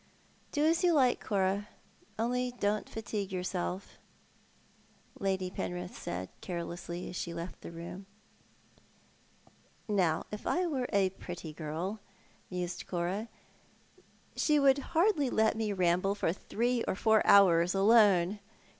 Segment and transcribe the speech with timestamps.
[0.51, 1.67] "Do as you like, Cora,
[2.17, 3.99] only don't fatigue yourself,"
[5.19, 8.07] Lady Penrith eaid carelessly, as she left the room.
[9.89, 11.99] •■'Now, if I were a pretty girl,"'
[12.49, 13.27] mused Cora,
[14.35, 18.39] "she would hardly let me ramble for three or four hours alone.